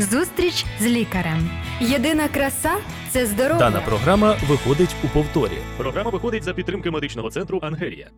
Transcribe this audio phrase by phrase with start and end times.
[0.00, 1.50] Зустріч з лікарем.
[1.80, 2.70] Єдина краса
[3.10, 3.58] це здоров'я.
[3.58, 5.58] Дана програма виходить у повторі.
[5.76, 8.10] Програма виходить за підтримки медичного центру Ангелія.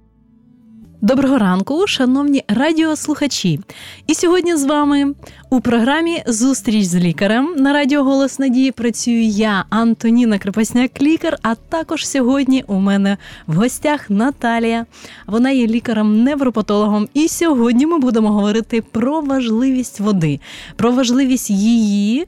[1.02, 3.60] Доброго ранку, шановні радіослухачі.
[4.06, 5.14] І сьогодні з вами
[5.50, 11.38] у програмі Зустріч з лікарем на Радіо Голос Надії працюю я, Антоніна Крепосняк, лікар.
[11.42, 13.16] А також сьогодні у мене
[13.46, 14.86] в гостях Наталія.
[15.26, 17.08] Вона є лікарем-невропатологом.
[17.14, 20.40] І сьогодні ми будемо говорити про важливість води,
[20.76, 22.26] про важливість її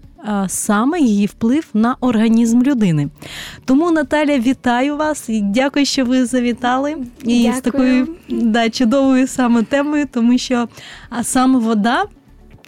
[0.49, 3.09] саме її вплив на організм людини.
[3.65, 6.97] Тому, Наталя, вітаю вас і дякую, що ви завітали.
[7.23, 7.59] І дякую.
[7.59, 10.69] з такою да, чудовою саме темою, тому що
[11.23, 12.05] саме вода.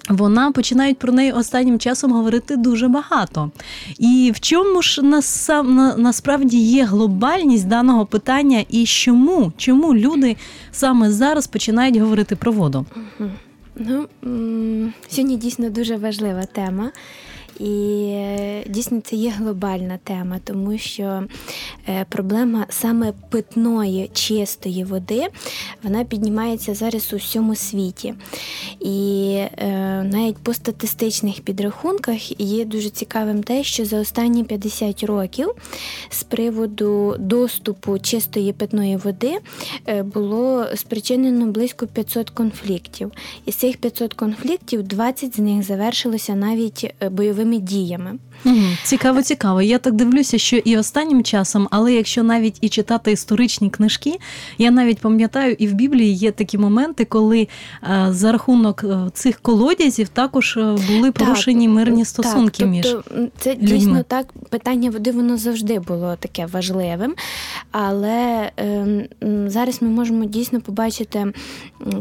[0.09, 3.51] Вона починають про неї останнім часом говорити дуже багато.
[3.99, 10.37] І в чому ж нас, на, насправді є глобальність даного питання, і чому чому люди
[10.73, 12.87] саме зараз починають говорити про воду?
[13.77, 14.07] Ну,
[15.09, 16.91] Сьогодні дійсно дуже важлива тема.
[17.61, 21.23] І е, дійсно це є глобальна тема, тому що
[21.89, 25.27] е, проблема саме питної чистої води
[25.83, 28.15] вона піднімається зараз у всьому світі.
[28.81, 29.69] І е,
[30.13, 35.49] навіть по статистичних підрахунках є дуже цікавим те, що за останні 50 років
[36.11, 39.39] з приводу доступу чистої питної води
[40.15, 43.13] було спричинено близько 500 конфліктів.
[43.47, 48.19] Із цих 500 конфліктів 20 з них завершилося навіть бойовим бойовими діями.
[48.85, 49.63] Цікаво, цікаво.
[49.63, 54.19] Я так дивлюся, що і останнім часом, але якщо навіть і читати історичні книжки,
[54.59, 57.49] я навіть пам'ятаю, і в Біблії є такі моменти, коли
[57.83, 62.87] е, за рахунок е, цих колодязів також е, були порушені так, мирні стосунки так, між
[62.87, 63.67] тобто, це людьми.
[63.67, 64.27] дійсно так.
[64.51, 67.15] Питання води воно завжди було таке важливим,
[67.71, 69.09] але е,
[69.47, 71.33] зараз ми можемо дійсно побачити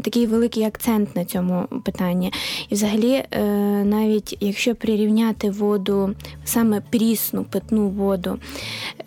[0.02, 2.32] такий великий акцент на цьому питанні.
[2.68, 3.44] І, взагалі, е,
[3.84, 6.14] навіть якщо прирівняти воду
[6.44, 8.38] саме прісну питну воду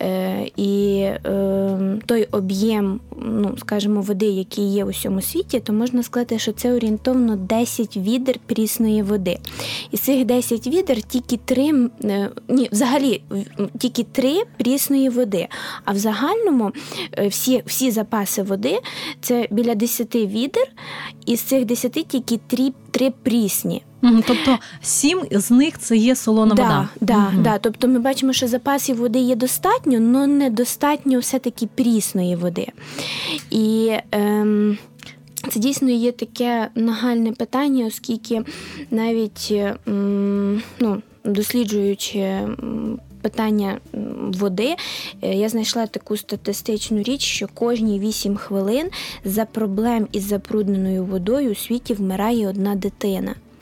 [0.00, 6.02] е, і е, той об'єм, ну скажімо, води, який є у всьому світі, то можна
[6.02, 9.38] сказати, що це орієнтовно 10 відер прісної води.
[9.90, 13.22] І цих 10 відер тільки 3, е, ні, взагалі
[13.78, 15.48] тільки 3 прісної води.
[15.84, 16.72] А в загальному
[17.26, 18.78] всі всі запаси води
[19.20, 20.68] це біля 10 відер,
[21.26, 23.82] і з цих 10 тільки 3, 3 прісні.
[24.00, 26.88] Тобто сім з них це є солона да, вода.
[27.00, 27.42] Да, угу.
[27.42, 27.58] да.
[27.58, 32.66] Тобто ми бачимо, що запасів води є достатньо, але недостатньо все-таки прісної води.
[33.50, 34.78] І ем,
[35.50, 38.42] це дійсно є таке нагальне питання, оскільки
[38.90, 39.54] навіть
[39.86, 42.38] ем, ну, досліджуючи.
[43.22, 43.78] Питання
[44.18, 44.76] води,
[45.22, 48.88] е, я знайшла таку статистичну річ, що кожні 8 хвилин
[49.24, 53.34] за проблем із забрудненою водою у світі вмирає одна дитина.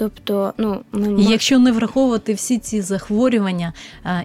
[0.00, 3.72] Тобто, ну ми якщо не враховувати всі ці захворювання,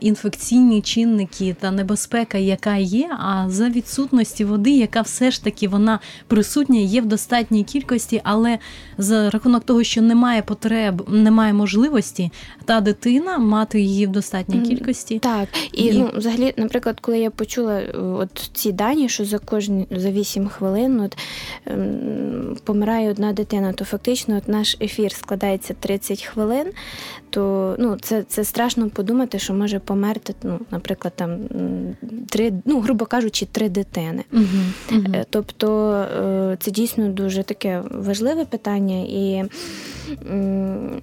[0.02, 6.00] інфекційні чинники та небезпека, яка є, а за відсутності води, яка все ж таки вона
[6.28, 8.60] присутня, є в достатній кількості, але
[8.98, 12.32] за рахунок того, що немає потреб, немає можливості,
[12.66, 15.20] та дитина мати її в достатній кількості.
[15.20, 15.94] Так, і, і...
[15.94, 20.48] ну взагалі, наприклад, коли я почула е, от ці дані, що за кожні за 8
[20.48, 21.18] хвилин от,
[21.66, 26.68] ем, помирає одна дитина, то фактично от наш ефір складається тривається 30 хвилин,
[27.30, 31.38] то ну, це це страшно подумати, що може померти, ну, наприклад, там
[32.30, 34.24] три, ну, грубо кажучи, три дитини.
[34.34, 34.44] Угу,
[34.92, 35.14] угу.
[35.30, 38.96] Тобто е, це дійсно дуже таке важливе питання.
[38.96, 39.44] І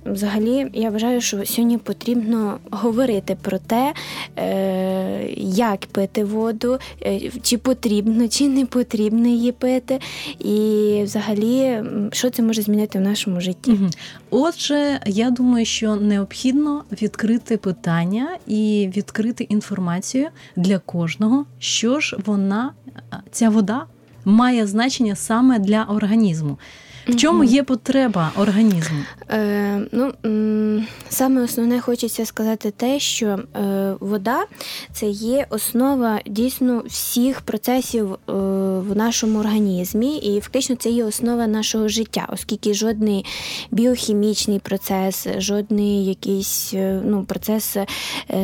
[0.06, 3.94] взагалі я вважаю, що сьогодні потрібно говорити про те,
[4.36, 6.78] е, як пити воду,
[7.42, 9.98] чи потрібно, чи не потрібно її пити,
[10.38, 13.70] і взагалі, що це може змінити в нашому житті.
[13.70, 13.90] Угу.
[14.54, 22.72] Отже, я думаю, що необхідно відкрити питання і відкрити інформацію для кожного, що ж вона,
[23.30, 23.86] ця вода
[24.24, 26.58] має значення саме для організму.
[27.08, 28.98] В чому є потреба організму?
[29.30, 30.12] Е, ну,
[31.08, 34.44] Саме основне хочеться сказати те, що е, вода
[34.92, 38.18] це є основа дійсно всіх процесів е,
[38.78, 43.24] в нашому організмі, і фактично це є основа нашого життя, оскільки жодний
[43.70, 47.86] біохімічний процес, жодний якийсь е, ну, процес е,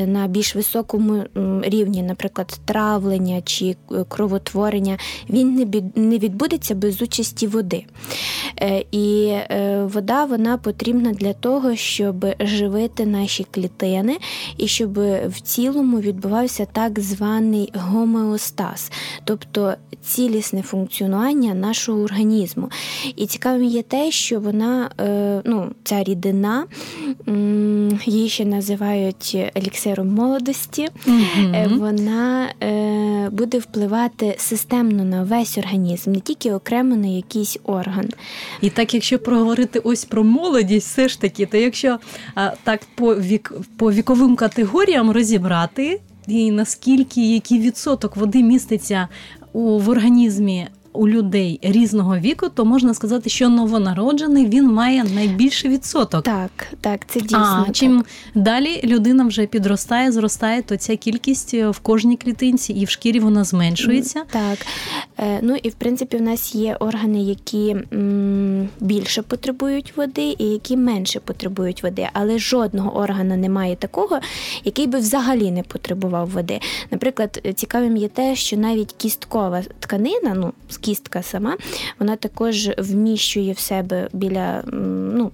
[0.06, 1.24] на більш високому
[1.62, 3.76] рівні, наприклад, травлення чи
[4.08, 4.98] кровотворення,
[5.30, 5.54] він
[5.94, 7.84] не відбудеться без участі води.
[8.60, 14.16] Е, і е, вода вона потрібна для того, щоб живити наші клітини
[14.56, 14.92] і щоб
[15.28, 18.92] в цілому відбувався так званий гомеостаз,
[19.24, 22.70] тобто цілісне функціонування нашого організму.
[23.16, 26.64] І цікавим є те, що вона, е, ну, ця рідина
[28.06, 31.78] її ще називають еліксиром молодості, угу.
[31.78, 32.48] вона
[33.32, 38.08] буде впливати системно на весь організм, не тільки окремо на якийсь орган.
[38.60, 41.98] І так, якщо проговорити ось про молодість, все ж таки, то якщо
[42.34, 49.08] а, так по вік по віковим категоріям розібрати, і наскільки який відсоток води міститься
[49.52, 50.68] у в організмі
[50.98, 56.24] у людей різного віку, то можна сказати, що новонароджений він має найбільший відсоток.
[56.24, 56.50] Так,
[56.80, 57.66] так, це дійсно.
[57.68, 58.04] А чим
[58.34, 63.20] далі людина вже підростає, зростає, то ця кількість е, в кожній клітинці і в шкірі
[63.20, 64.22] вона зменшується.
[64.30, 64.58] Так.
[65.18, 67.76] Е, ну і в принципі в нас є органи, які
[68.80, 72.08] більше потребують води, і які менше потребують води.
[72.12, 74.18] Але жодного органа немає такого,
[74.64, 76.60] який би взагалі не потребував води.
[76.90, 80.52] Наприклад, цікавим є те, що навіть кісткова тканина, ну
[80.88, 81.56] кістка сама,
[81.98, 85.30] вона також вміщує в себе біля ну.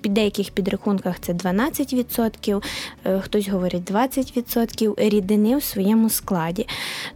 [0.00, 2.62] Під деяких підрахунках це 12%,
[3.04, 6.66] е, хтось говорить 20% рідини в своєму складі.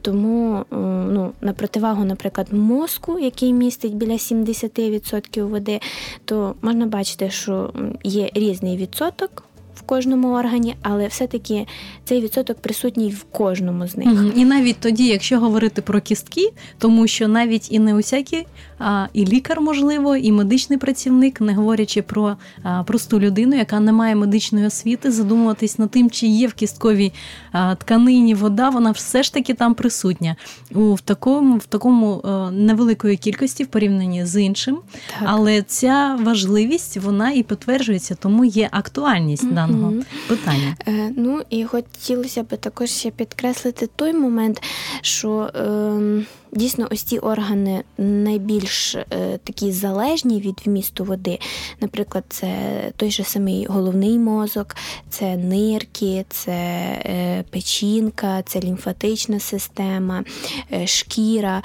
[0.02, 5.80] Тому ну, на противагу, наприклад, мозку, який містить біля 70% води,
[6.24, 7.72] то можна бачити, що
[8.04, 9.49] є різний відсоток
[9.90, 11.66] кожному органі, але все-таки
[12.04, 14.08] цей відсоток присутній в кожному з них.
[14.36, 18.46] І навіть тоді, якщо говорити про кістки, тому що навіть і не усякі,
[18.78, 23.92] а і лікар, можливо, і медичний працівник, не говорячи про а, просту людину, яка не
[23.92, 27.12] має медичної освіти, задумуватись над тим, чи є в кістковій
[27.52, 30.36] а, тканині вода, вона все ж таки там присутня
[30.74, 34.78] у в такому в такому а, невеликої кількості в порівнянні з іншим.
[35.18, 35.28] Так.
[35.32, 40.76] Але ця важливість вона і підтверджується, тому є актуальність mm даного mm питання.
[40.88, 44.62] Е, Ну і хотілося б також ще підкреслити той момент,
[45.02, 45.50] що.
[45.54, 49.04] Е, Дійсно, ось ці органи найбільш е,
[49.44, 51.38] такі залежні від вмісту води.
[51.80, 52.52] Наприклад, це
[52.96, 54.76] той же самий головний мозок,
[55.08, 60.24] це нирки, це е, печінка, це лімфатична система,
[60.72, 61.62] е, шкіра.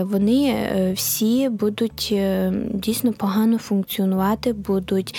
[0.00, 2.14] Вони всі будуть
[2.74, 5.14] дійсно погано функціонувати, будуть,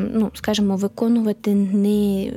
[0.00, 2.32] ну, скажімо, виконувати не,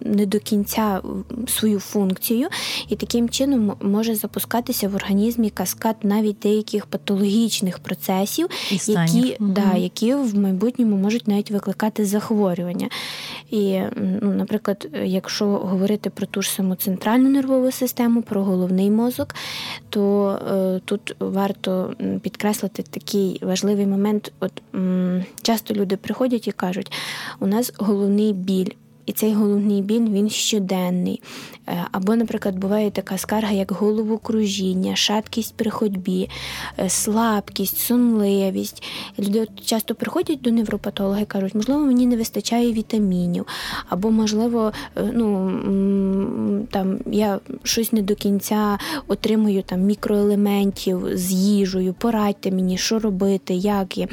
[0.00, 1.00] не до кінця
[1.46, 2.48] свою функцію,
[2.88, 8.48] і таким чином може запускати відбуватися в організмі каскад навіть деяких патологічних процесів,
[8.86, 9.52] які угу.
[9.52, 12.88] да, які в майбутньому можуть навіть викликати захворювання.
[13.50, 19.34] І, ну, наприклад, якщо говорити про ту ж саму центральну нервову систему, про головний мозок,
[19.88, 24.32] то е, тут варто підкреслити такий важливий момент.
[24.40, 26.92] От м, часто люди приходять і кажуть,
[27.40, 28.70] у нас головний біль.
[29.06, 31.22] І цей головний біль він щоденний.
[31.68, 36.28] Е, або, наприклад, буває така скарга, як головокружіння, шаткість при ходьбі,
[36.78, 38.82] е, слабкість, сонливість.
[39.18, 43.46] Люди часто приходять до невропатолога і кажуть, можливо, мені не вистачає вітамінів,
[43.88, 51.94] або, можливо, е, ну, там, я щось не до кінця отримую там, мікроелементів з їжею,
[51.98, 54.08] порадьте мені, що робити, як є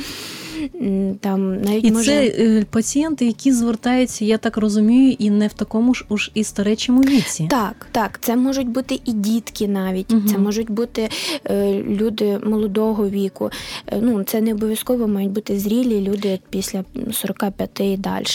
[1.19, 2.05] там навіть і може...
[2.05, 6.43] це е, пацієнти, які звертаються, я так розумію, і не в такому ж уж і
[6.43, 7.47] старечому віці.
[7.49, 10.21] Так, так, це можуть бути і дітки навіть, угу.
[10.27, 11.09] це можуть бути
[11.45, 13.51] е, люди молодого віку.
[13.87, 18.25] Е, ну це не обов'язково мають бути зрілі люди після 45 і далі.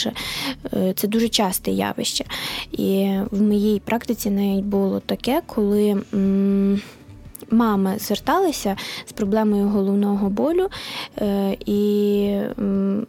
[0.73, 2.25] Е, це дуже часте явище.
[2.71, 6.03] І в моїй практиці навіть було таке, коли.
[6.13, 6.81] М-
[7.51, 8.75] мами зверталися
[9.05, 10.67] з проблемою головного болю,
[11.17, 12.41] е, і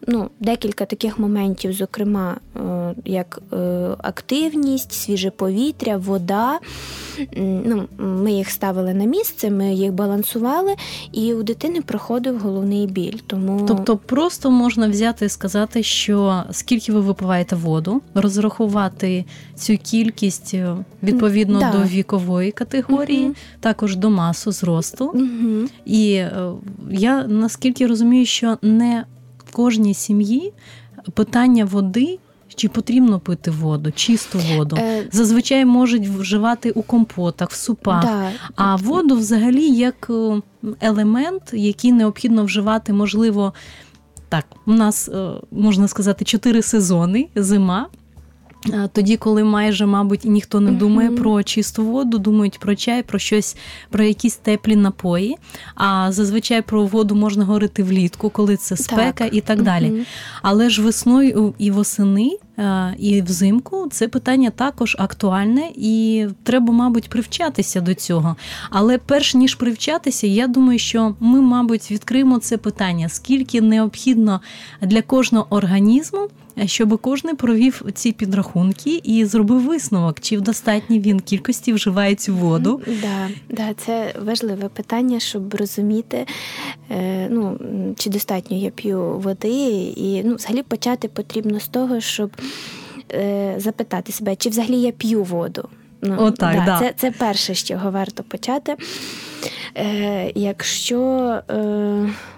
[0.07, 2.37] ну, декілька таких моментів, зокрема,
[3.05, 3.57] як е,
[3.99, 6.59] активність, свіже повітря, вода.
[7.37, 10.75] Ну, Ми їх ставили на місце, ми їх балансували,
[11.13, 13.19] і у дитини проходив головний біль.
[13.27, 13.65] Тому...
[13.69, 20.55] Тобто просто можна взяти і сказати, що скільки ви випиваєте воду, розрахувати цю кількість
[21.03, 21.73] відповідно да.
[21.73, 23.35] до вікової категорії, угу.
[23.61, 25.05] також до масу зросту.
[25.05, 25.69] Угу.
[25.85, 26.31] І е,
[26.91, 29.05] я наскільки розумію, що не
[29.39, 30.53] в кожній сім'ї
[31.15, 32.19] питання води.
[32.61, 34.77] Чи потрібно пити воду, чисту воду?
[34.81, 35.09] Е...
[35.13, 38.05] Зазвичай можуть вживати у компотах, в супах.
[38.05, 38.31] Да.
[38.57, 40.43] А воду взагалі як е,
[40.81, 43.53] елемент, який необхідно вживати, можливо,
[44.29, 45.11] так, у нас
[45.51, 47.87] можна сказати чотири сезони: зима,
[48.93, 51.17] тоді, коли майже, мабуть, ніхто не думає uh-huh.
[51.17, 53.57] про чисту воду, думають про чай, про щось,
[53.91, 55.37] про якісь теплі напої.
[55.75, 59.35] А зазвичай про воду можна говорити влітку, коли це спека так.
[59.35, 59.91] і так далі.
[59.91, 60.05] Uh-huh.
[60.43, 62.31] Але ж весною і восени.
[62.99, 68.37] І взимку це питання також актуальне, і треба, мабуть, привчатися до цього.
[68.71, 74.41] Але перш ніж привчатися, я думаю, що ми, мабуть, відкриємо це питання, скільки необхідно
[74.81, 76.29] для кожного організму
[76.67, 82.35] щоб кожен провів ці підрахунки і зробив висновок, чи в достатній він кількості вживає цю
[82.35, 82.81] воду.
[82.87, 86.27] Да, да, це важливе питання, щоб розуміти,
[86.91, 87.59] е, ну
[87.97, 92.31] чи достатньо я п'ю води, і ну, взагалі почати потрібно з того, щоб
[93.13, 95.69] е, запитати себе, чи взагалі я п'ю воду.
[96.03, 96.79] Ну, Отак, да, да.
[96.79, 98.77] Це це перше, з чого варто почати.
[99.77, 101.01] Е, Якщо
[101.51, 101.55] е,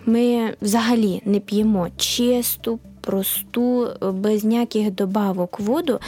[0.07, 6.01] ми взагалі не п'ємо чисту, просту, без ніяких добавок воду,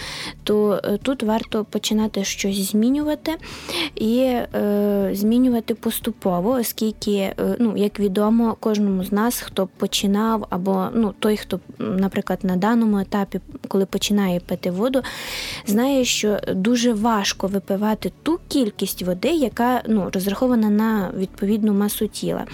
[0.45, 3.33] то е, тут варто починати щось змінювати
[3.95, 10.87] і е, змінювати поступово, оскільки, е, ну, як відомо, кожному з нас, хто починав, або
[10.95, 15.03] ну, той, хто, наприклад, на даному етапі, коли починає пити воду,
[15.67, 22.45] знає, що дуже важко випивати ту кількість води, яка ну, розрахована на відповідну масу тіла.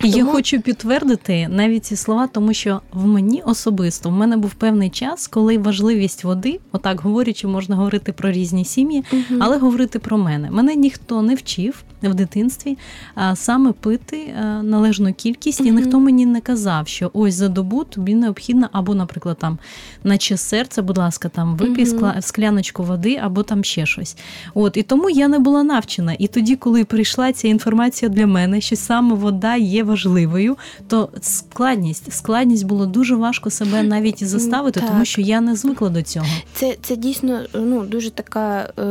[0.00, 0.16] Тому...
[0.16, 4.90] Я хочу підтвердити навіть ці слова, тому що в мені особисто в мене був певний
[4.90, 9.40] час, коли важливість води, отак говорячи, можна говорити про різні сім'ї, угу.
[9.40, 10.50] але говорити про мене.
[10.50, 12.76] Мене ніхто не вчив в дитинстві
[13.14, 15.68] а саме пити належну кількість, угу.
[15.68, 19.58] і ніхто мені не казав, що ось за добу тобі необхідно, або, наприклад, там
[20.04, 22.12] наче серце, будь ласка, там випій угу.
[22.20, 24.16] скляночку води, або там ще щось.
[24.54, 26.16] От і тому я не була навчена.
[26.18, 30.56] І тоді, коли прийшла ця інформація для мене, що саме вода є важливою,
[30.88, 34.88] то складність складність було дуже важко себе навіть заставити, так.
[34.88, 36.26] тому що я не звикла до цього.
[36.54, 38.82] Це це дійсно ну дуже така е,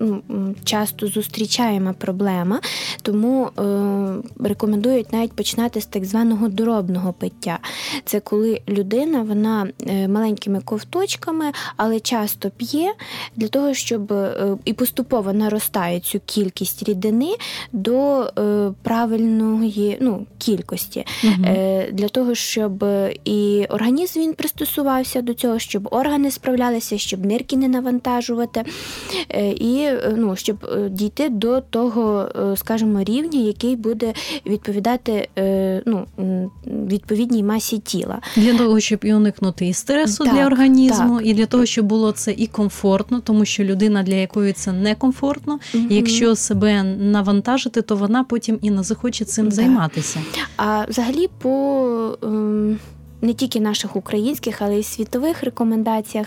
[0.00, 0.22] ну,
[0.64, 2.60] часто зустрічаема проблема,
[3.02, 7.58] тому е, рекомендують навіть починати з так званого дробного пиття.
[8.04, 12.94] Це коли людина вона е, маленькими ковточками, але часто п'є
[13.36, 17.34] для того, щоб е, і поступово наростає цю кількість рідини
[17.72, 21.54] до е, правильної ну, кількості, угу.
[21.92, 22.84] для того, щоб
[23.24, 28.64] і організм він пристосувався до цього, щоб органи справлялися, щоб нирки не навантажувати,
[29.28, 30.56] е, і е, ну, щоб
[30.90, 34.12] дійти до того, скажімо, рівня, який буде
[34.46, 35.28] відповідати
[35.86, 36.06] ну,
[36.66, 38.18] відповідній масі тіла.
[38.36, 41.26] Для того, щоб і уникнути і стресу так, для організму, так.
[41.26, 45.58] і для того, щоб було це і комфортно, тому що людина, для якої це некомфортно,
[45.74, 45.84] угу.
[45.90, 49.54] якщо себе навантажити, то вона потім і не захоче цим так.
[49.54, 50.20] займатися.
[50.56, 52.78] А взагалі, по ем,
[53.22, 56.26] не тільки наших українських, але й світових рекомендаціях,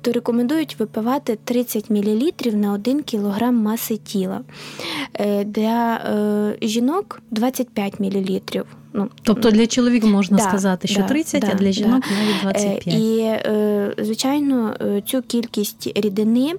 [0.00, 4.40] то рекомендують випивати 30 мл на 1 кг маси тіла.
[5.14, 8.40] Е, для е, жінок 25 мл.
[8.94, 12.42] Ну, Тобто для чоловіка можна да, сказати, що да, 30, да, а для жінок навіть
[12.42, 12.86] 25.
[12.86, 16.52] Е, і, звичайно, цю кількість рідини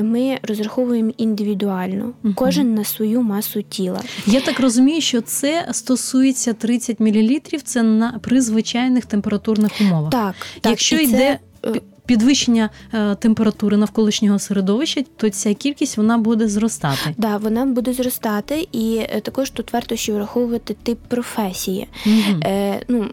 [0.00, 2.34] ми розраховуємо індивідуально, угу.
[2.36, 4.00] кожен на свою масу тіла.
[4.26, 10.10] Я так розумію, що це стосується 30 мл, це на при звичайних температурних умовах.
[10.10, 16.48] Так, Якщо так, йде це підвищення е, температури навколишнього середовища, то ця кількість вона буде
[16.48, 17.14] зростати.
[17.18, 21.88] Да, вона буде зростати, і е, також тут варто ще враховувати тип професії.
[22.06, 22.40] Угу.
[22.44, 23.10] Е, ну,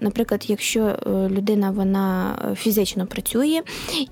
[0.00, 0.98] Наприклад, якщо
[1.30, 3.62] людина вона фізично працює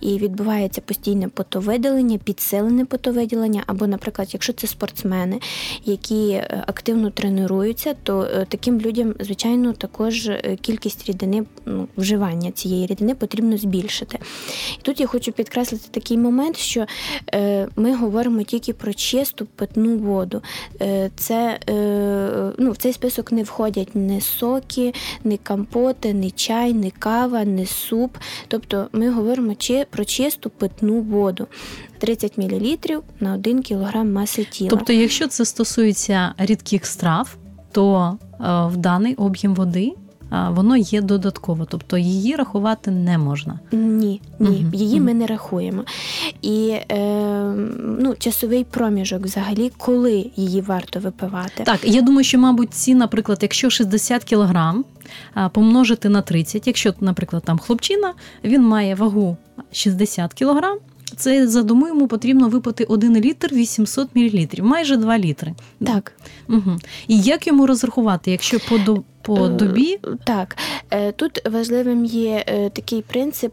[0.00, 5.40] і відбувається постійне потовиділення, підсилене потовиділення, або, наприклад, якщо це спортсмени,
[5.84, 13.56] які активно тренуються, то таким людям, звичайно, також кількість рідини, ну, вживання цієї рідини потрібно
[13.56, 14.26] збільшити робити.
[14.78, 16.86] І тут я хочу підкреслити такий момент, що
[17.34, 20.42] е, ми говоримо тільки про чисту питну воду.
[20.80, 26.72] Е, це, е, ну, В цей список не входять ні соки, ні компоти, ні чай,
[26.72, 28.16] ні кава, ні суп.
[28.48, 29.54] Тобто ми говоримо
[29.90, 31.46] про чисту питну воду.
[31.98, 32.76] 30 мл
[33.20, 34.70] на 1 кг маси тіла.
[34.70, 37.36] Тобто, якщо це стосується рідких страв,
[37.72, 38.18] то
[38.72, 39.92] в даний об'єм води
[40.50, 43.60] воно є додатково, тобто її рахувати не можна.
[43.72, 44.70] Ні, ні, угу.
[44.72, 45.84] її ми не рахуємо.
[46.42, 46.98] І е,
[47.78, 51.64] ну, часовий проміжок, взагалі, коли її варто випивати.
[51.64, 54.84] Так, я думаю, що, мабуть, ці, наприклад, якщо 60 кілограм
[55.52, 59.36] помножити на 30, якщо, наприклад, там хлопчина, він має вагу
[59.72, 60.78] 60 кілограм,
[61.16, 65.54] це за дому йому потрібно випити 1 літр 800 мл, майже 2 літри.
[65.86, 66.12] Так.
[66.48, 66.76] Угу.
[67.08, 70.56] І як йому розрахувати, якщо по до- по Е, добі Так,
[70.90, 73.52] Е, тут важливим є е, такий принцип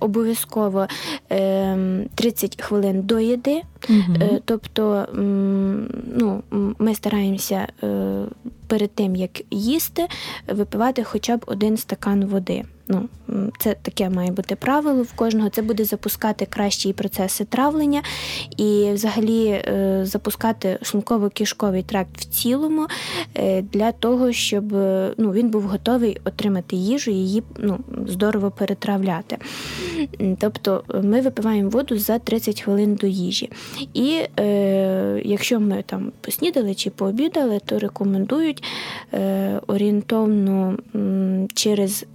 [0.00, 0.86] обов'язково
[1.32, 3.62] е, 30 хвилин до їди.
[3.90, 5.06] Е, Тобто
[6.16, 6.42] ну,
[6.78, 8.22] ми стараємося е,
[8.66, 10.06] перед тим, як їсти,
[10.48, 12.64] випивати хоча б один стакан води.
[12.88, 13.08] Ну,
[13.60, 15.48] це таке має бути правило в кожного.
[15.48, 18.02] Це буде запускати кращі процеси травлення
[18.56, 22.86] і взагалі е, запускати шлунково-кишковий тракт в цілому
[23.72, 24.72] для того, щоб
[25.18, 29.38] ну, він був готовий отримати їжу і її ну, здорово перетравляти.
[30.38, 33.50] Тобто ми випиваємо воду за 30 хвилин до їжі.
[33.94, 38.62] І е, якщо ми там поснідали чи пообідали, то рекомендують
[39.12, 40.78] е, орієнтовно
[41.54, 42.06] через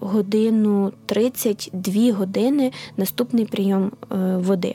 [0.00, 4.74] годину 32 години наступний прийом е, води.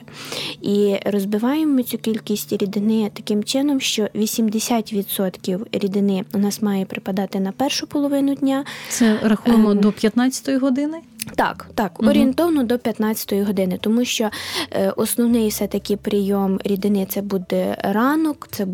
[0.62, 7.40] І розбиваємо ми цю кількість рідини таким чином, що 80% рідини у нас має припадати
[7.40, 8.66] на першу половину дня.
[8.90, 10.98] це рахуємо ем, до 15-ї години.
[11.36, 14.30] Так, так, орієнтовно до 15-ї години, тому що
[14.72, 18.68] е, основний все-таки прийом рідини це буде ранок, це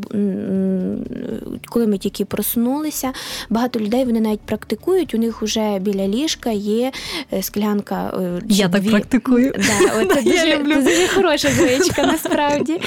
[1.66, 3.14] коли ми тільки проснулися.
[3.50, 6.92] Багато людей вони навіть практикують, у них вже біля ліжка є
[7.34, 8.14] е, склянка.
[8.22, 9.54] е, чи Я так практикую.
[9.58, 10.74] Да, от це Я дуже, люблю.
[10.74, 12.82] це дуже хороша звичка насправді.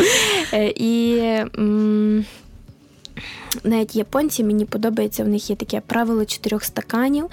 [0.52, 1.18] Е, І
[1.58, 2.24] м,
[3.64, 7.24] навіть японці мені подобається, в них є таке правило чотирьох стаканів,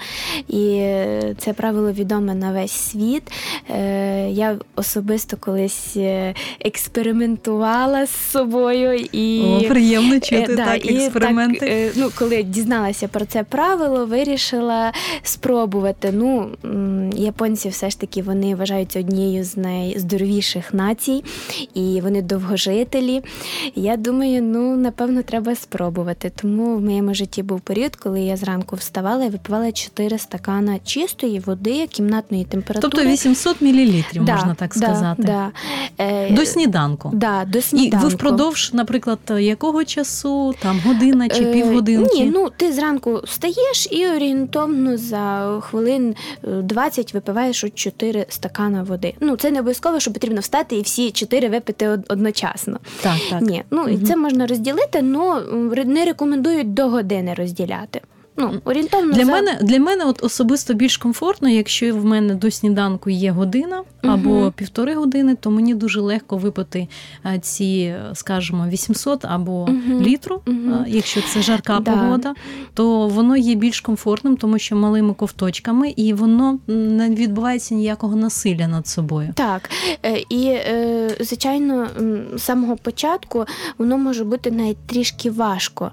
[0.48, 0.90] і
[1.38, 3.22] це правило відоме на весь світ.
[3.70, 9.42] Е, Я особисто колись е, експериментувала з собою і.
[9.44, 11.92] О, приємно чути Е, да, так, і експерименти.
[11.94, 16.12] Так, ну, коли дізналася про це правило, вирішила спробувати.
[16.12, 16.50] Ну,
[17.16, 21.24] японці все ж таки вони вважаються однією з найздоровіших націй,
[21.74, 23.22] і вони довгожителі.
[23.74, 26.13] Я думаю, ну напевно, треба спробувати.
[26.36, 31.38] Тому в моєму житті був період, коли я зранку вставала і випивала 4 стакана чистої
[31.38, 32.90] води кімнатної температури.
[32.90, 35.22] Тобто 800 мл, Да, можна так да, сказати.
[35.22, 35.50] Да.
[35.98, 37.10] Е, До сніданку.
[37.14, 42.18] Да, до І ви впродовж, наприклад, якого часу, там година чи Е, півгодинки?
[42.18, 49.14] Ні, ну ти зранку встаєш і орієнтовно за хвилин е, 20 випиваєш 4 стакана води.
[49.20, 52.78] Ну це не обов'язково, що потрібно встати і всі 4 випити одночасно.
[53.02, 53.42] Так, так.
[53.42, 58.00] Ні, ну і це можна розділити, але не рекомендують до години розділяти.
[58.36, 59.32] Ну, орієнтовно Для за...
[59.32, 64.30] мене для мене от особисто більш комфортно, якщо в мене до сніданку є година або
[64.30, 64.52] Мгм.
[64.56, 66.88] півтори години, то мені дуже легко випити
[67.26, 70.02] е, ці, скажімо, 800 або Мгм.
[70.02, 70.52] літру, е,
[70.88, 71.90] якщо це жарка Да.
[71.92, 72.34] погода,
[72.74, 78.68] то воно є більш комфортним, тому що малими ковточками, і воно не відбувається ніякого насилля
[78.68, 79.32] над собою.
[79.34, 79.70] Так,
[80.04, 80.56] е, і
[81.24, 81.86] звичайно,
[82.36, 83.44] з самого початку
[83.78, 85.90] воно може бути навіть трішки важко,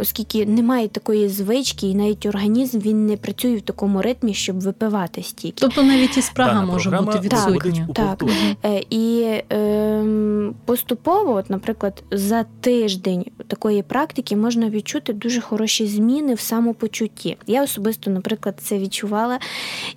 [0.00, 5.22] оскільки немає такої звички, і навіть організм він не працює в такому ритмі, щоб випивати
[5.22, 5.60] стільки.
[5.60, 7.88] Тобто навіть і спрага Дана може бути відсутня.
[7.94, 8.18] Так.
[8.18, 8.30] повтор.
[8.64, 16.34] Е, І ем, поступово, от, наприклад, за тиждень такої практики можна відчути дуже хороші зміни
[16.34, 17.36] в самопочутті.
[17.46, 19.38] Я особисто, наприклад, це відчувала,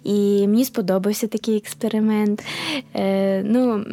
[0.03, 2.43] і мені сподобався такий експеримент.
[2.95, 3.85] Е, ну,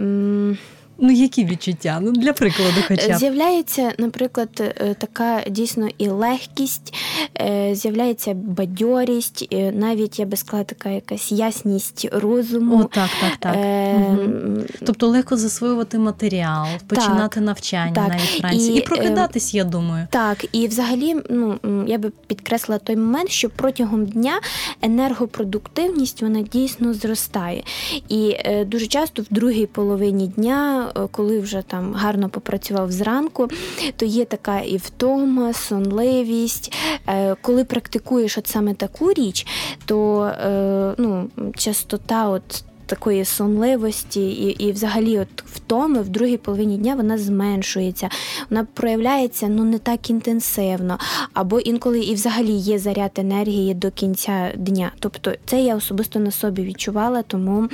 [1.05, 1.99] Ну які відчуття?
[2.03, 3.15] Ну для прикладу, хоча б.
[3.15, 6.95] З'являється, наприклад, е, така дійсно і легкість,
[7.41, 12.81] е, з'являється бадьорість, е, навіть я би сказала, така якась ясність розуму.
[12.81, 13.57] О, так, так, так.
[13.57, 14.65] Е, Мгм.
[14.87, 18.09] Тобто легко засвоювати матеріал, починати навчання так.
[18.09, 18.73] навіть вранці.
[18.73, 20.07] І, І, прокидатись, я думаю.
[20.11, 24.41] Так, і взагалі, ну я би підкреслила той момент, що протягом дня
[24.83, 27.63] енергопродуктивність вона дійсно зростає.
[28.09, 28.37] І
[28.67, 33.49] дуже часто в другій половині дня, коли вже там гарно попрацював зранку,
[33.97, 36.73] то є така і втома, сонливість.
[37.09, 39.47] Е, коли практикуєш от саме таку річ,
[39.87, 42.65] то е, ну, частота от.
[42.87, 48.09] Такої сонливості і, і взагалі от втоми в другій половині дня вона зменшується,
[48.51, 50.99] вона проявляється ну не так інтенсивно,
[51.33, 54.93] або інколи і взагалі є заряд енергії до кінця дня.
[54.99, 57.23] Тобто це я особисто на собі відчувала.
[57.23, 57.69] Тому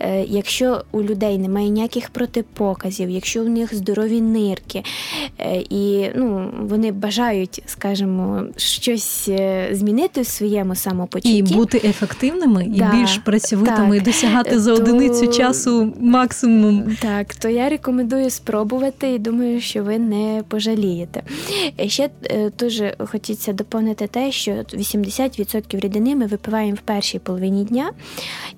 [0.00, 4.82] е, якщо у людей немає ніяких протипоказів, якщо в них здорові нирки,
[5.38, 11.36] е, і ну, вони бажають, скажімо, щось е, змінити в своєму самопочутті.
[11.36, 14.02] І бути ефективними, і Да, більш працьовитими, так.
[14.02, 16.96] і досягати встигати за то- одиницю часу максимум.
[17.02, 21.22] Так, то я рекомендую спробувати і думаю, що ви не пожалієте.
[21.80, 27.64] Е, Ще е, дуже хочеться доповнити те, що 80% рідини ми випиваємо в першій половині
[27.64, 27.90] дня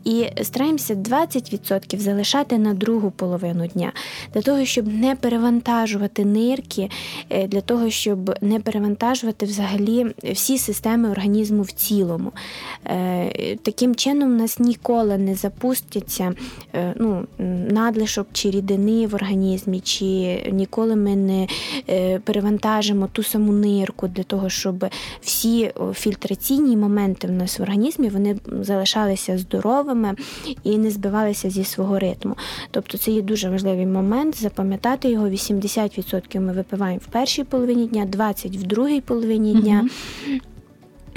[0.05, 3.93] і стараємося 20% залишати на другу половину дня,
[4.35, 6.91] для того, щоб не перевантажувати нирки,
[7.31, 12.33] е, для того, щоб не перевантажувати взагалі всі системи організму в цілому.
[12.87, 15.35] Е, Таким чином, нас ніколи не
[15.77, 16.35] запустяться
[16.75, 17.27] е, ну,
[17.71, 21.47] надлишок чи рідини в організмі, чи ніколи ми не
[21.89, 24.85] е, перевантажимо ту саму нирку для того, щоб
[25.21, 30.15] всі фільтраційні моменти в нас в організмі вони залишалися здоровими
[30.65, 32.37] і не збивалися зі свого ритму.
[32.71, 35.29] Тобто це є дуже важливий момент, запам'ятати його.
[35.29, 39.89] 80% ми випиваємо в першій половині дня, 20% в другій половині дня.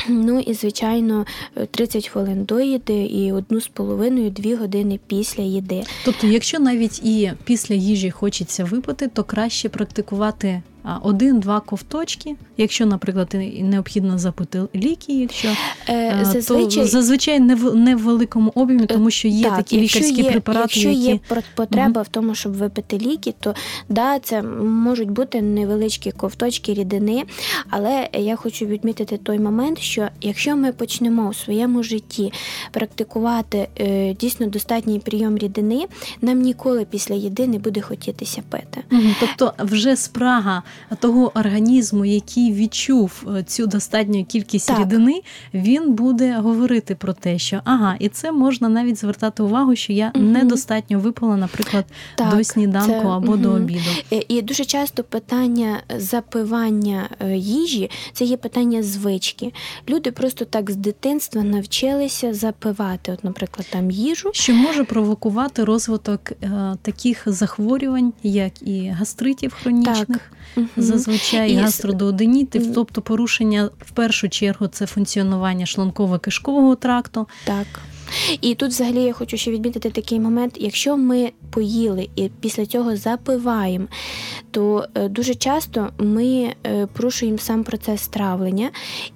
[0.09, 1.25] Ну і звичайно
[1.71, 5.83] 30 хвилин до їди і одну з половиною дві години після їди.
[6.05, 10.61] Тобто, якщо навіть і після їжі хочеться випити, то краще практикувати
[11.01, 12.35] один-два ковточки.
[12.57, 15.49] Якщо, наприклад, необхідно запити ліки, якщо
[15.89, 19.81] Е, Зазвичай то зазвичай не в не в великому об'ємі, тому що є так, такі
[19.81, 21.19] лікарські є, препарати, Якщо які є
[21.55, 23.55] потреба в тому, щоб випити ліки, то
[23.89, 27.23] да, це можуть бути невеличкі ковточки рідини.
[27.69, 32.33] Але я хочу відмітити той момент, що якщо ми почнемо у своєму житті
[32.71, 35.85] практикувати е, дійсно достатній прийом рідини,
[36.21, 38.83] нам ніколи після їди не буде хотітися пити.
[38.89, 39.15] Мгм.
[39.19, 40.63] Тобто, вже спрага
[40.99, 44.79] того організму, який відчув е, цю достатню кількість Так.
[44.79, 45.21] рідини,
[45.53, 50.11] він буде говорити про те, що ага, і це можна навіть звертати увагу, що я
[50.15, 50.31] Мгм.
[50.31, 53.79] недостатньо випила, наприклад, Так, до сніданку це- або до обіду.
[54.13, 59.53] Е, І дуже часто питання запивання е, їжі це є питання звички.
[59.89, 64.29] Люди просто так з дитинства навчилися запивати, от, наприклад, там їжу.
[64.33, 70.31] Що може провокувати розвиток е, таких захворювань, як і гастритів хронічних,
[70.77, 77.27] Зазвичай І с- тобто порушення в першу чергу це функціонування шлунково-кишкового тракту.
[77.45, 77.67] Так.
[78.41, 82.95] І тут взагалі я хочу ще відмітити такий момент: якщо ми поїли і після цього
[82.95, 83.87] запиваємо,
[84.51, 88.69] то е, дуже часто ми е, порушуємо сам процес травлення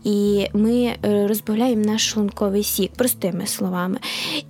[0.03, 3.97] і ми е, розбавляємо наш шлунковий сік, простими словами.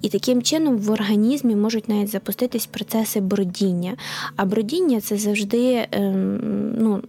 [0.01, 3.93] І таким чином в організмі можуть навіть запуститись процеси бродіння.
[4.35, 7.01] А бродіння це завжди ем, ну,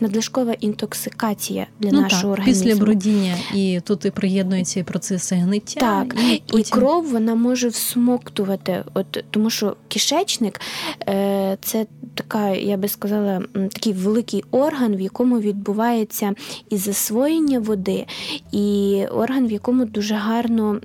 [0.00, 2.64] надлишкова інтоксикація для ну нашого так, організму.
[2.64, 5.80] після бродіння, і тут і приєднуються і процеси гниття.
[5.80, 10.60] Так, і, І кров вона може всмоктувати, от тому що кишечник
[11.08, 16.34] е, це така, я би сказала, такий великий орган, в якому відбувається
[16.70, 18.06] і засвоєння води,
[18.52, 20.80] і орган, в якому дуже гарно,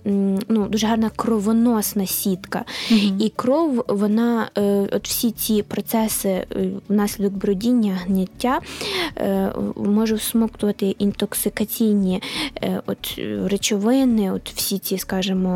[0.50, 2.66] ну дуже гарна кровоносна сітка.
[2.92, 3.22] Мгм.
[3.22, 6.46] І кров, вона, е, от всі ці процеси е,
[6.90, 8.60] внаслідок бродіння, гниття
[9.18, 12.22] е, може всмоктувати інтоксикаційні
[12.64, 15.53] е, от, речовини, от всі ці, скажімо,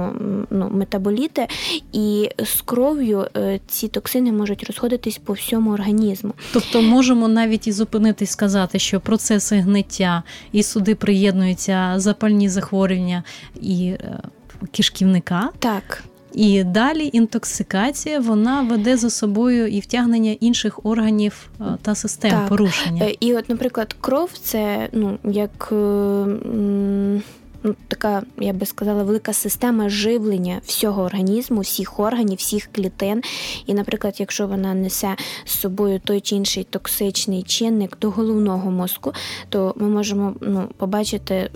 [0.49, 1.47] ну, метаболіти,
[1.93, 6.33] і з кров'ю е, ці токсини можуть розходитись по всьому організму.
[6.53, 13.23] Тобто можемо навіть і зупинитись сказати, що процеси гниття і сюди приєднуються запальні захворювання
[13.61, 14.19] і е,
[14.71, 15.49] кишківника.
[15.59, 22.31] Так, І далі інтоксикація вона веде за собою і втягнення інших органів е, та систем
[22.31, 22.47] Так.
[22.49, 23.05] порушення.
[23.19, 27.21] І от, наприклад, кров це ну, як м,
[27.67, 33.21] ну, така, я би сказала, велика система живлення всього організму, всіх органів, всіх клітин.
[33.65, 39.13] І, наприклад, якщо вона несе з собою той чи інший токсичний чинник до головного мозку,
[39.49, 41.49] то ми можемо ну, побачити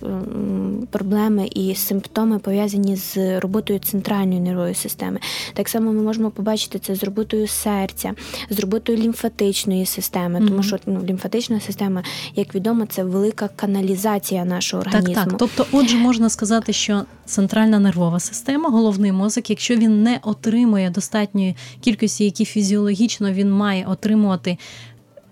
[0.89, 5.19] проблеми і симптоми пов'язані з роботою центральної нервової системи.
[5.53, 8.13] Так само ми можемо побачити це з роботою серця,
[8.49, 12.03] з роботою лімфатичної системи, тому що ну, лімфатична система,
[12.35, 15.15] як відомо, це велика каналізація нашого організму.
[15.15, 15.37] Так, так.
[15.37, 21.55] Тобто, отже, можна сказати, що центральна нервова система, головний мозок, якщо він не отримує достатньої
[21.81, 24.57] кількості, які фізіологічно він має отримувати,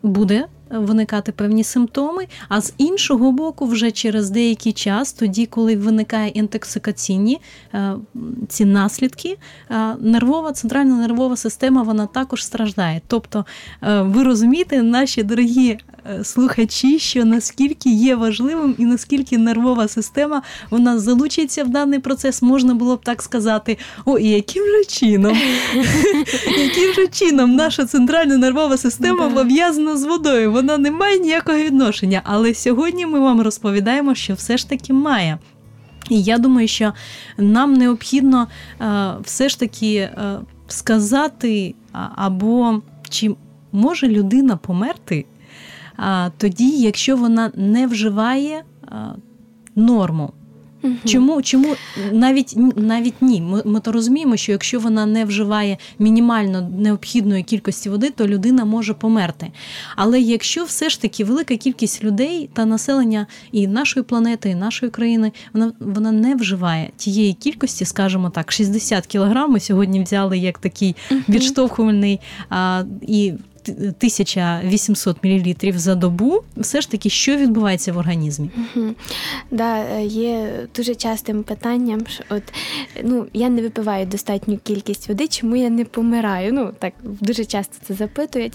[0.04, 2.28] буде виникати певні симптоми.
[2.50, 7.42] А з іншого боку, вже через деякий час, тоді, коли виникає інтоксикаційні
[7.74, 7.96] е,
[8.48, 9.38] ці наслідки,
[9.72, 13.02] е, нервова центральна нервова система вона також страждає.
[13.08, 13.46] Тобто,
[13.84, 15.78] е, ви розумієте, наші дорогі
[16.24, 22.74] слухачі, що наскільки є важливим і наскільки нервова система вона залучиться в даний процес, можна
[22.74, 25.38] було б так сказати: о, і яким же чином,
[26.58, 30.52] яким же чином наша центральна нервова система пов'язана з водою?
[30.52, 32.22] Вона не має ніякого відношення.
[32.24, 35.38] Але сьогодні ми вам розповідаємо, що все ж таки має.
[36.10, 36.94] І я думаю, що
[37.38, 38.48] нам необхідно
[38.82, 41.76] е, все ж таки е, сказати,
[42.16, 43.36] або чи
[43.72, 45.26] може людина померти
[46.38, 48.64] тоді, якщо вона не вживає
[49.76, 50.34] норму.
[50.84, 50.94] Угу.
[51.06, 51.76] Чому чому
[52.12, 53.42] навіть навіть ні?
[53.42, 58.66] Ми, ми то розуміємо, що якщо вона не вживає мінімально необхідної кількості води, то людина
[58.66, 59.48] може померти.
[59.96, 64.92] Але якщо все ж таки велика кількість людей та населення і нашої планети, і нашої
[64.92, 70.58] країни, вона вона не вживає тієї кількості, скажімо так, 60 кілограм ми сьогодні взяли як
[70.58, 70.96] такий
[71.30, 73.34] відштовхувальний а, і
[73.72, 78.50] 1800 мл за добу, все ж таки, що відбувається в організмі?
[79.52, 82.44] Да, е, Є дуже частим питанням, що от
[83.04, 86.54] ну я не випиваю достатню кількість води, чому я не помираю?
[86.54, 88.54] Ну так дуже часто це запитують.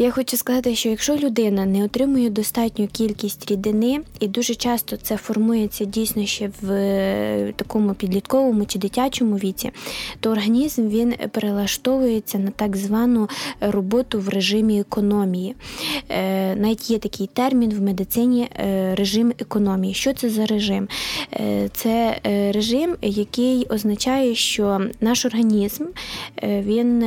[0.00, 5.16] Я хочу сказати, що якщо людина не отримує достатню кількість рідини, і дуже часто це
[5.16, 9.70] формується дійсно ще в е, такому підлітковому чи дитячому віці,
[10.20, 13.28] то організм він перелаштовується на так звану
[13.60, 15.54] роботу в режимі економії.
[16.08, 19.94] Е, навіть є такий термін в медицині е, режим економії.
[19.94, 20.88] Що це за режим?
[21.72, 22.20] Це
[22.54, 25.84] режим, який означає, що наш організм
[26.42, 27.04] він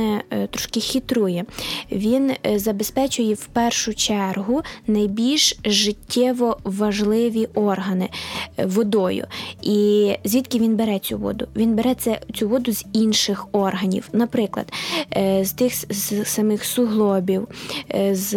[0.50, 1.44] трошки хитрує.
[1.92, 8.08] Він забезпечує забезпечує в першу чергу найбільш життєво важливі органи
[8.56, 9.26] е, водою.
[9.62, 11.46] І звідки він бере цю воду?
[11.56, 14.72] Він бере це, цю воду з інших органів, наприклад,
[15.16, 17.48] е, з тих з самих суглобів,
[17.94, 18.32] е, з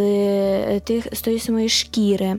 [0.79, 2.35] тих з тої самої шкіри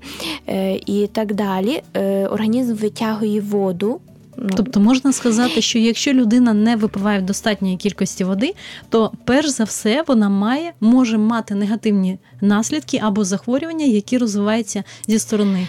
[0.86, 1.82] і так далі.
[2.30, 4.00] Організм витягує воду.
[4.36, 8.54] Ну, тобто можна сказати, що якщо людина не випиває в достатньої кількості води,
[8.88, 15.18] то перш за все вона має може мати негативні наслідки або захворювання, які розвиваються зі
[15.18, 15.68] сторони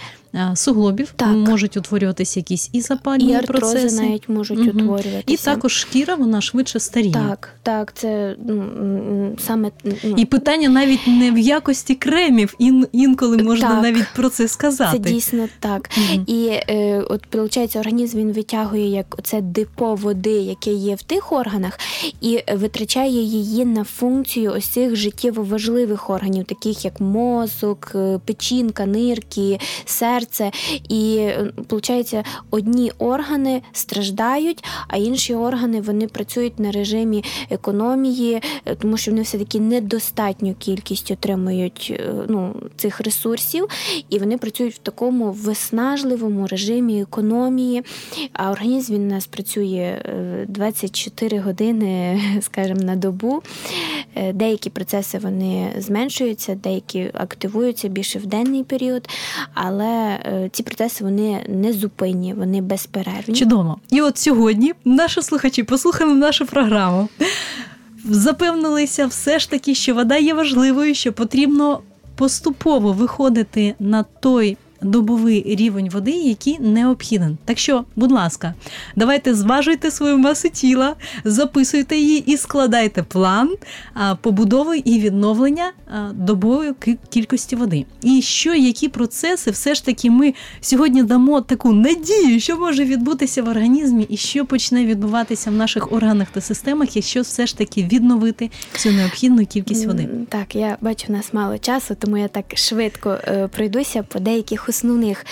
[0.56, 1.28] суглобів так.
[1.28, 4.02] можуть утворюватися якісь і запальні і процеси.
[4.02, 4.70] навіть можуть угу.
[4.70, 5.24] утворюватися.
[5.28, 7.13] І також шкіра вона швидше старіє.
[7.13, 10.13] Так, так, це ну, саме ну.
[10.18, 13.84] і питання навіть не в якості кремів, ін, інколи можна так.
[13.84, 15.00] навіть про це сказати.
[15.04, 15.90] Це дійсно так.
[15.98, 16.24] Угу.
[16.28, 21.32] І е, от виходить, організм він витягує як це депо води, яке є в тих
[21.32, 21.80] органах,
[22.22, 28.86] і витрачає її на функцію ось цих життєво важливих органів, таких як мозок, е, печінка,
[28.86, 30.51] нирки, серце серце,
[30.89, 31.30] і
[31.69, 32.15] виходить,
[32.51, 39.23] одні органи страждають, а інші органи вони працюють на режимі економії, е, тому що вони
[39.23, 43.67] все таки недостатню кількість отримують е, ну, цих ресурсів,
[44.10, 47.84] і вони працюють в такому виснажливому режимі економії.
[48.34, 50.01] А організм він у нас працює
[50.47, 53.41] 24 е, години, скажімо, на добу.
[54.34, 59.10] Деякі процеси вони зменшуються, деякі активуються більше в денний період,
[59.53, 63.36] але Е, ці процеси вони не зупинні, вони безперервні.
[63.36, 63.80] Чудово.
[63.89, 67.10] І от сьогодні наші слухачі послухали нашу програму.
[68.10, 71.82] Запевнилися все ж таки, що вода є важливою, що потрібно
[72.15, 77.38] поступово виходити на той добовий рівень води, який необхіден.
[77.46, 78.54] Так що, будь ласка,
[78.96, 83.56] давайте зважуйте свою масу тіла, записуйте її і складайте план
[84.22, 85.72] побудови і відновлення
[86.13, 86.74] добової
[87.10, 87.86] кількості води.
[88.02, 93.44] І що, які процеси, все ж таки, ми сьогодні дамо таку надію, що може відбутися
[93.44, 97.84] в організмі, і що почне відбуватися в наших органах та системах, якщо все ж таки
[97.84, 100.10] відновити цю необхідну кількість води.
[100.30, 104.66] Так, я бачу, у нас мало часу, тому я так швидко е, пройдуся по деяких
[104.69, 105.25] основних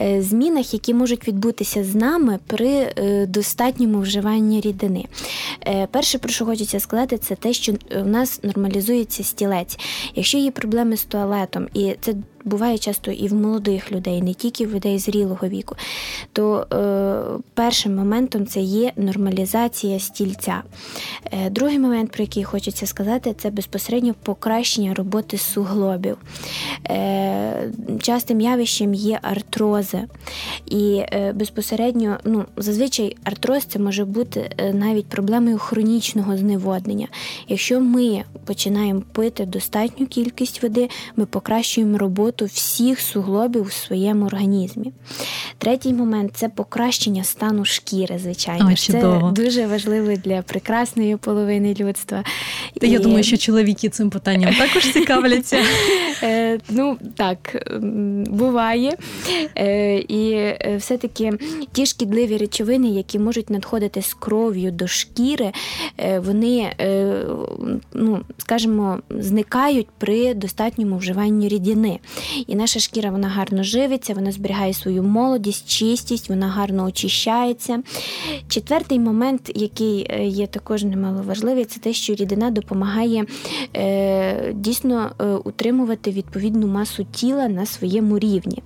[0.00, 5.04] е, змінах, які можуть відбутися з нами при е, достатньому вживанні рідини.
[5.66, 7.72] Е, перше, про що хочеться сказати, це те, що
[8.02, 9.78] в нас нормалізується стілець.
[10.14, 12.14] Якщо є проблеми з туалетом, і це
[12.46, 15.76] буває часто і в молодих людей, не тільки в людей зрілого віку,
[16.32, 20.62] то е, першим моментом це є нормалізація стільця.
[21.32, 26.16] Е, Другий момент, про який хочеться сказати, це безпосередньо покращення роботи суглобів.
[26.90, 30.02] Е, Частим явищем є артрози.
[30.66, 37.08] І е, безпосередньо, ну, зазвичай артроз це може бути е, навіть проблемою хронічного зневоднення.
[37.48, 44.26] Якщо ми починаємо пити достатню кількість води, ми покращуємо роботу роботу всіх суглобів у своєму
[44.26, 44.92] організмі.
[45.58, 48.70] Третій момент це покращення стану шкіри, звичайно.
[48.72, 52.24] О, це дуже важливо для прекрасної половини людства.
[52.80, 52.90] Та І...
[52.90, 55.58] Я думаю, що чоловіки цим питанням також цікавляться.
[56.22, 57.68] Е, ну так,
[58.26, 58.96] буває.
[59.58, 61.32] Е, і е, все-таки
[61.72, 65.52] ті шкідливі речовини, які можуть надходити з кров'ю до шкіри,
[66.18, 66.72] вони,
[67.92, 71.98] ну, скажімо, зникають при достатньому вживанні рідини.
[72.46, 77.82] І наша шкіра вона гарно живиться, вона зберігає свою молодість, чистість, вона гарно очищається.
[78.48, 83.24] Четвертий момент, який е, є також немало важливий, це те, що рідина допомагає
[83.76, 88.62] е, дійсно е, утримувати відповідну масу тіла на своєму рівні.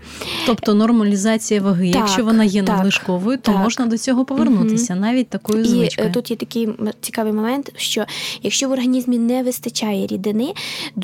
[0.46, 1.90] Тобто нормалізація ваги.
[1.90, 3.61] Так, Якщо вона є так, надлишковою, то так.
[3.62, 6.09] можна до цього повернутися, навіть такою звичкою.
[6.09, 6.68] е, тут є такий
[7.01, 8.05] цікавий момент, що
[8.42, 10.53] якщо в організмі не вистачає рідини,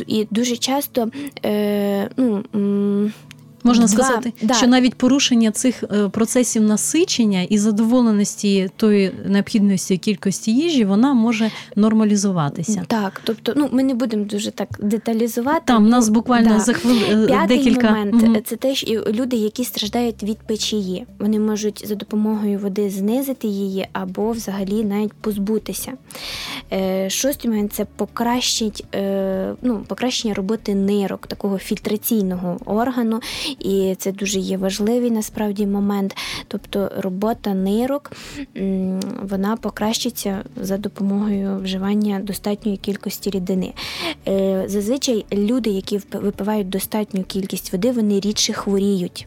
[0.06, 1.08] і дуже часто
[1.44, 3.12] е, ну, м,
[3.66, 4.54] Можна два- сказати, да.
[4.54, 11.50] що навіть порушення цих е, процесів насичення і задоволеності тої необхідності кількості їжі, вона може
[11.76, 12.82] нормалізуватися.
[12.86, 15.62] Так, тобто, ну ми не будемо дуже так деталізувати.
[15.64, 16.60] Там ну, нас буквально да.
[16.60, 18.42] за хвили е, П'ятий декілька момент Мгм.
[18.44, 23.88] це те, що люди, які страждають від печії, вони можуть за допомогою води знизити її
[23.92, 25.92] або взагалі навіть позбутися.
[26.72, 28.84] Е, Шостий момент це покращить,
[29.62, 33.20] ну, покращення роботи нирок, такого фільтраційного органу,
[33.58, 36.16] і це дуже є важливий насправді момент.
[36.48, 38.12] Тобто робота нирок
[39.22, 43.72] вона покращиться за допомогою вживання достатньої кількості рідини.
[44.28, 49.26] Е, Зазвичай люди, які випивають достатню кількість води, вони рідше хворіють.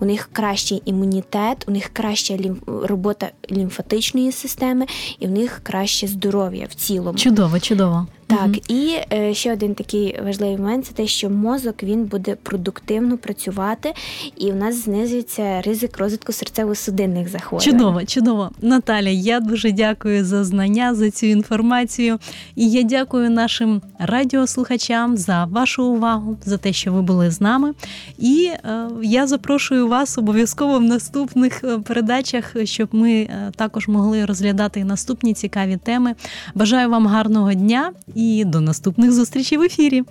[0.00, 4.86] У них кращий імунітет, у них краща робота лімфатичної системи,
[5.18, 7.18] і в них краще здоров'я в цілому.
[7.18, 8.06] Чудово, чудово.
[8.30, 8.54] Так, Мгм.
[8.68, 13.92] і е, ще один такий важливий момент це те, що мозок він буде продуктивно працювати,
[14.36, 17.72] і в нас знизується ризик розвитку серцево-судинних захворювань.
[17.72, 18.50] Чудово, чудово.
[18.62, 22.18] Наталя, я дуже дякую за знання, за цю інформацію.
[22.56, 27.72] І я дякую нашим радіослухачам за вашу увагу, за те, що ви були з нами.
[28.18, 34.24] І е, я запрошую вас обов'язково в наступних е, передачах, щоб ми е, також могли
[34.24, 36.14] розглядати наступні цікаві теми.
[36.54, 40.02] Бажаю вам гарного дня і до наступних зустрічей в ефірі.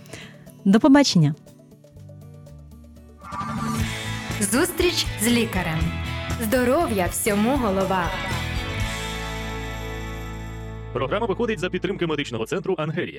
[0.65, 1.35] До побачення.
[4.41, 5.79] Зустріч з лікарем.
[6.43, 8.03] Здоров'я всьому голова.
[10.93, 13.07] Програма виходить за підтримки медичного центру Ангелія.